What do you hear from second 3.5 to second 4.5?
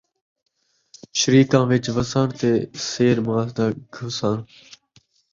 دا گھسّݨ